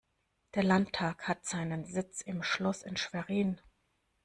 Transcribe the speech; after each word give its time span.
Der 0.55 0.63
Landtag 0.63 1.27
hat 1.27 1.45
seinen 1.45 1.85
Sitz 1.85 2.21
im 2.21 2.41
Schloß 2.41 2.81
in 2.81 2.97
Schwerin. 2.97 3.61